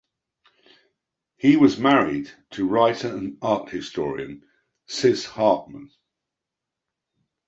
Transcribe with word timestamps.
He 1.37 1.57
was 1.57 1.77
married 1.77 2.31
to 2.53 2.67
writer 2.67 3.15
and 3.15 3.37
art 3.39 3.69
historian 3.69 4.41
Sys 4.87 5.27
Hartmann. 5.27 5.91